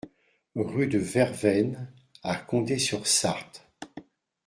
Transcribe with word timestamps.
Rue 0.55 0.87
de 0.87 0.97
Vervaine 0.97 1.91
à 2.23 2.35
Condé-sur-Sarthe 2.35 3.61